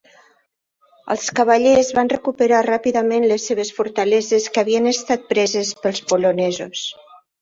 Els 1.15 1.25
cavallers 1.39 1.91
van 1.97 2.09
recuperar 2.13 2.63
ràpidament 2.67 3.27
les 3.33 3.45
seves 3.51 3.71
fortaleses 3.81 4.49
que 4.57 4.63
havien 4.65 4.93
estat 4.93 5.29
preses 5.35 5.75
pels 5.85 6.03
polonesos. 6.15 6.89